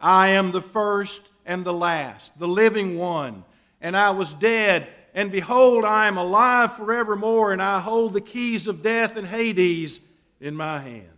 [0.00, 3.44] I am the first and the last, the living one.
[3.80, 8.66] And I was dead, and behold, I am alive forevermore, and I hold the keys
[8.66, 10.00] of death and Hades
[10.40, 11.17] in my hand.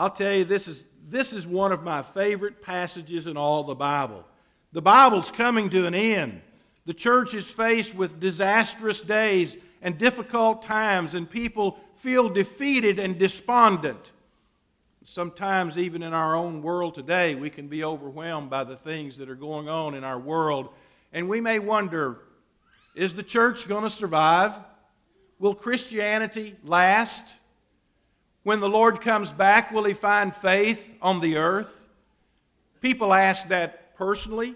[0.00, 3.74] I'll tell you, this is, this is one of my favorite passages in all the
[3.74, 4.24] Bible.
[4.72, 6.40] The Bible's coming to an end.
[6.86, 13.18] The church is faced with disastrous days and difficult times, and people feel defeated and
[13.18, 14.12] despondent.
[15.04, 19.28] Sometimes, even in our own world today, we can be overwhelmed by the things that
[19.28, 20.70] are going on in our world.
[21.12, 22.20] And we may wonder
[22.94, 24.54] is the church going to survive?
[25.38, 27.39] Will Christianity last?
[28.42, 31.80] When the Lord comes back, will he find faith on the earth?
[32.80, 34.54] People ask that personally.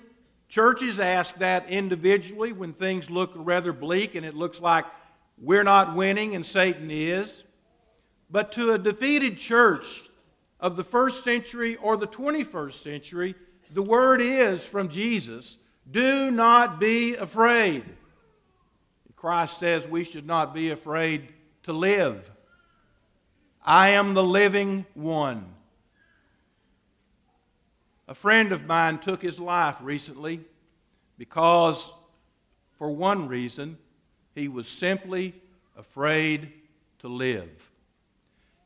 [0.48, 4.84] Churches ask that individually when things look rather bleak and it looks like
[5.38, 7.44] we're not winning and Satan is.
[8.30, 10.04] But to a defeated church
[10.60, 13.34] of the first century or the 21st century,
[13.70, 15.58] the word is from Jesus
[15.90, 17.84] do not be afraid.
[19.16, 21.28] Christ says we should not be afraid
[21.64, 22.30] to live.
[23.64, 25.46] I am the living one.
[28.06, 30.40] A friend of mine took his life recently
[31.16, 31.90] because,
[32.72, 33.78] for one reason,
[34.34, 35.34] he was simply
[35.78, 36.52] afraid
[36.98, 37.70] to live.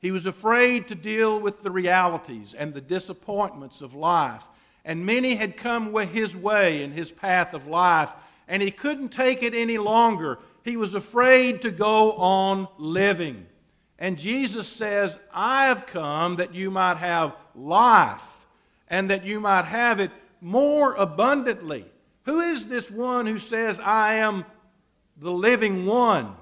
[0.00, 4.48] He was afraid to deal with the realities and the disappointments of life.
[4.84, 8.12] And many had come with his way in his path of life,
[8.48, 10.38] and he couldn't take it any longer.
[10.64, 13.46] He was afraid to go on living.
[13.98, 18.46] And Jesus says, I have come that you might have life
[18.88, 21.84] and that you might have it more abundantly.
[22.24, 24.44] Who is this one who says, I am
[25.16, 26.36] the living one?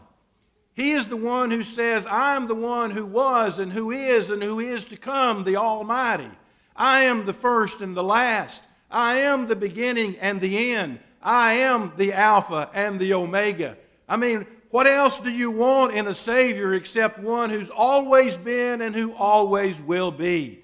[0.74, 4.28] He is the one who says, I am the one who was and who is
[4.28, 6.28] and who is to come, the Almighty.
[6.76, 8.62] I am the first and the last.
[8.90, 11.00] I am the beginning and the end.
[11.22, 13.78] I am the Alpha and the Omega.
[14.06, 14.46] I mean,
[14.76, 19.14] what else do you want in a Savior except one who's always been and who
[19.14, 20.62] always will be?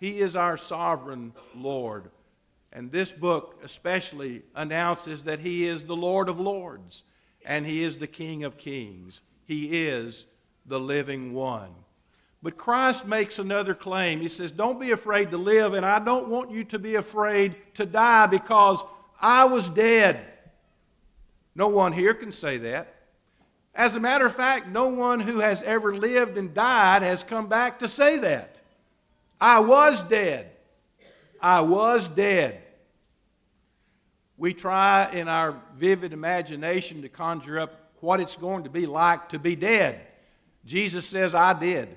[0.00, 2.10] He is our sovereign Lord.
[2.72, 7.04] And this book especially announces that He is the Lord of Lords
[7.44, 9.20] and He is the King of Kings.
[9.44, 10.24] He is
[10.64, 11.74] the living one.
[12.42, 14.22] But Christ makes another claim.
[14.22, 17.56] He says, Don't be afraid to live, and I don't want you to be afraid
[17.74, 18.82] to die because
[19.20, 20.24] I was dead.
[21.54, 23.00] No one here can say that.
[23.74, 27.48] As a matter of fact, no one who has ever lived and died has come
[27.48, 28.60] back to say that.
[29.40, 30.50] I was dead.
[31.40, 32.62] I was dead.
[34.36, 39.30] We try in our vivid imagination to conjure up what it's going to be like
[39.30, 40.00] to be dead.
[40.64, 41.96] Jesus says, I did.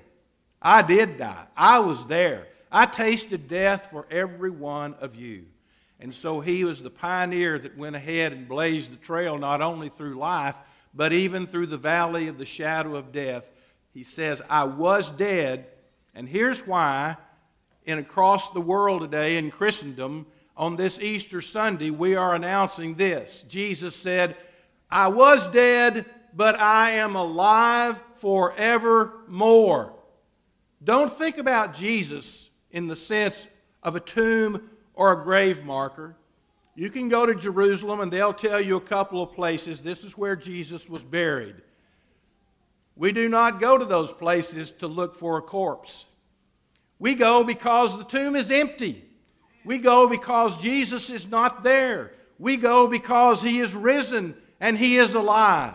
[0.62, 1.46] I did die.
[1.56, 2.46] I was there.
[2.72, 5.44] I tasted death for every one of you.
[6.00, 9.88] And so he was the pioneer that went ahead and blazed the trail not only
[9.88, 10.56] through life,
[10.96, 13.50] but even through the valley of the shadow of death.
[13.92, 15.66] He says, I was dead,
[16.14, 17.16] and here's why
[17.86, 20.26] And across the world today in Christendom
[20.56, 23.44] on this Easter Sunday we are announcing this.
[23.46, 24.36] Jesus said,
[24.90, 29.92] I was dead, but I am alive forevermore.
[30.82, 33.46] Don't think about Jesus in the sense
[33.82, 36.16] of a tomb or a grave marker.
[36.76, 39.80] You can go to Jerusalem and they'll tell you a couple of places.
[39.80, 41.56] This is where Jesus was buried.
[42.94, 46.04] We do not go to those places to look for a corpse.
[46.98, 49.04] We go because the tomb is empty.
[49.64, 52.12] We go because Jesus is not there.
[52.38, 55.74] We go because he is risen and he is alive.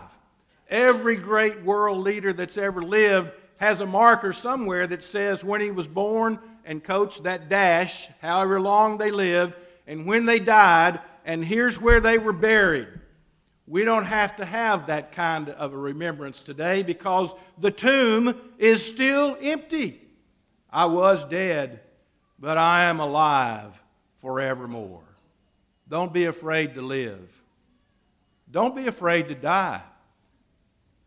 [0.68, 5.70] Every great world leader that's ever lived has a marker somewhere that says when he
[5.70, 9.54] was born and coached that dash, however long they lived,
[9.86, 12.88] and when they died, and here's where they were buried.
[13.66, 18.84] We don't have to have that kind of a remembrance today because the tomb is
[18.84, 20.00] still empty.
[20.70, 21.80] I was dead,
[22.38, 23.80] but I am alive
[24.16, 25.04] forevermore.
[25.88, 27.28] Don't be afraid to live.
[28.50, 29.82] Don't be afraid to die.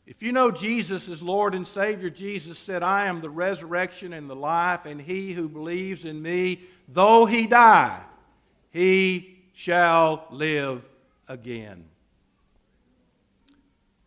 [0.08, 4.30] If you know Jesus as Lord and Savior, Jesus said, I am the resurrection and
[4.30, 8.00] the life, and he who believes in me, though he die,
[8.76, 10.86] he shall live
[11.30, 11.86] again.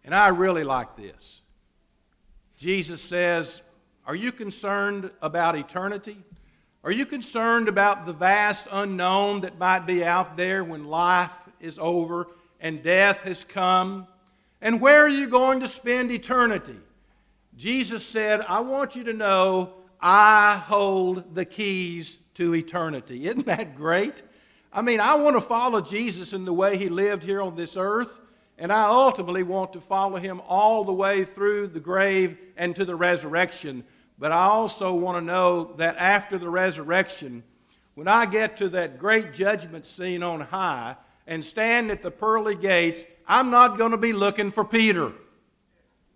[0.05, 1.41] And I really like this.
[2.59, 3.63] Jesus says,
[4.05, 6.19] Are you concerned about eternity?
[6.85, 11.79] Are you concerned about the vast unknown that might be out there when life is
[11.79, 12.27] over
[12.61, 14.07] and death has come?
[14.61, 16.77] And where are you going to spend eternity?
[17.57, 23.27] Jesus said, I want you to know I hold the keys to eternity.
[23.27, 24.25] Isn't that great?
[24.73, 27.77] I mean, I want to follow Jesus in the way he lived here on this
[27.77, 28.21] earth,
[28.59, 32.85] and I ultimately want to follow him all the way through the grave and to
[32.85, 33.85] the resurrection.
[34.19, 37.45] But I also want to know that after the resurrection,
[37.95, 40.97] when I get to that great judgment scene on high
[41.27, 45.13] and stand at the pearly gates, I'm not going to be looking for Peter.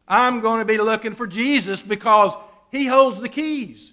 [0.07, 2.35] I'm going to be looking for Jesus because
[2.71, 3.92] he holds the keys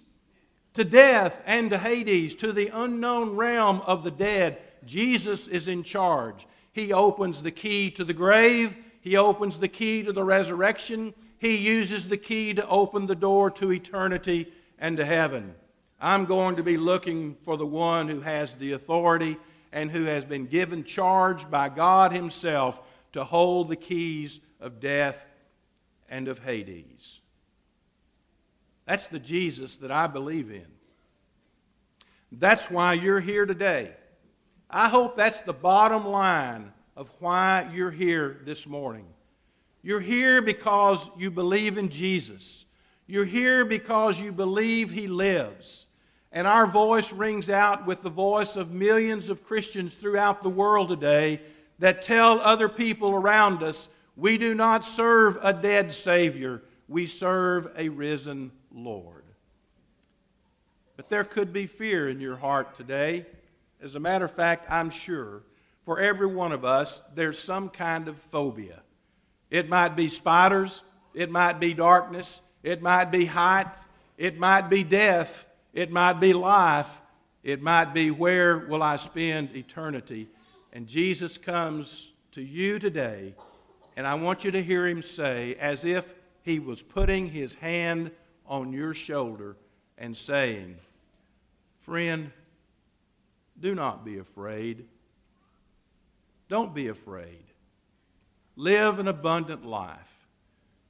[0.79, 4.59] to death and to Hades, to the unknown realm of the dead.
[4.85, 6.47] Jesus is in charge.
[6.71, 11.57] He opens the key to the grave, he opens the key to the resurrection, he
[11.57, 15.53] uses the key to open the door to eternity and to heaven.
[15.99, 19.35] I'm going to be looking for the one who has the authority
[19.73, 22.79] and who has been given charge by God Himself
[23.11, 25.25] to hold the keys of death
[26.07, 27.18] and of Hades.
[28.89, 30.65] That's the Jesus that I believe in.
[32.31, 33.91] That's why you're here today.
[34.67, 39.05] I hope that's the bottom line of why you're here this morning.
[39.83, 42.65] You're here because you believe in Jesus.
[43.05, 45.85] You're here because you believe He lives.
[46.31, 50.89] And our voice rings out with the voice of millions of Christians throughout the world
[50.89, 51.41] today
[51.77, 57.71] that tell other people around us we do not serve a dead Savior, we serve
[57.77, 59.23] a risen Lord.
[60.95, 63.25] But there could be fear in your heart today.
[63.81, 65.43] As a matter of fact, I'm sure
[65.85, 68.81] for every one of us, there's some kind of phobia.
[69.49, 73.67] It might be spiders, it might be darkness, it might be height,
[74.17, 77.01] it might be death, it might be life,
[77.43, 80.27] it might be where will I spend eternity.
[80.73, 83.33] And Jesus comes to you today,
[83.95, 86.13] and I want you to hear him say, as if
[86.43, 88.11] he was putting his hand
[88.49, 89.55] on your shoulder
[89.97, 90.77] and saying,
[91.83, 92.31] Friend,
[93.59, 94.85] do not be afraid.
[96.49, 97.43] Don't be afraid.
[98.55, 100.27] Live an abundant life.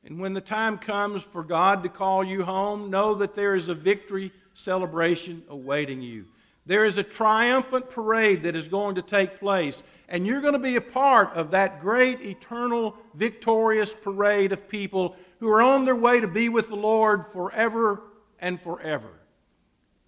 [0.04, 3.68] And when the time comes for God to call you home, know that there is
[3.68, 6.26] a victory celebration awaiting you.
[6.66, 10.60] There is a triumphant parade that is going to take place, and you're going to
[10.60, 15.96] be a part of that great, eternal, victorious parade of people who are on their
[15.96, 18.02] way to be with the Lord forever
[18.40, 19.12] and forever.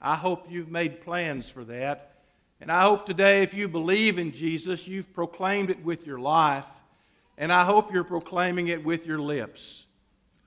[0.01, 2.15] I hope you've made plans for that.
[2.59, 6.65] And I hope today, if you believe in Jesus, you've proclaimed it with your life.
[7.37, 9.85] And I hope you're proclaiming it with your lips.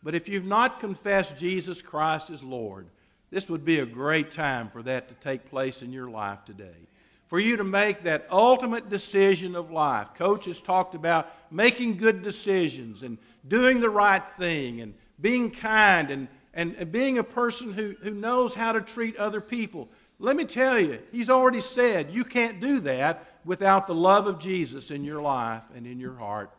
[0.03, 2.89] But if you've not confessed Jesus Christ as Lord,
[3.31, 6.89] this would be a great time for that to take place in your life today.
[7.27, 10.15] For you to make that ultimate decision of life.
[10.15, 16.11] Coach has talked about making good decisions and doing the right thing and being kind
[16.11, 19.89] and, and, and being a person who, who knows how to treat other people.
[20.19, 24.39] Let me tell you, he's already said you can't do that without the love of
[24.39, 26.51] Jesus in your life and in your heart.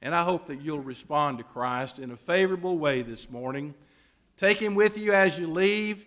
[0.00, 3.74] And I hope that you'll respond to Christ in a favorable way this morning.
[4.36, 6.04] Take him with you as you leave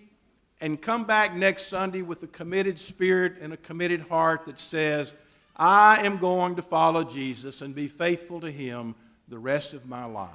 [0.59, 5.13] and come back next Sunday with a committed spirit and a committed heart that says,
[5.55, 8.95] I am going to follow Jesus and be faithful to him
[9.27, 10.31] the rest of my life.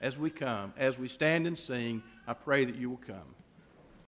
[0.00, 3.34] As we come, as we stand and sing, I pray that you will come.